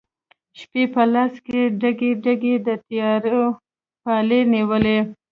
شپي 0.59 0.83
په 0.93 1.03
لاس 1.13 1.33
کې 1.45 1.59
ډکي، 1.81 2.11
ډکي، 2.23 2.53
د 2.67 2.69
تیارو 2.87 3.43
پیالې 4.03 4.41
نیولي 4.53 4.97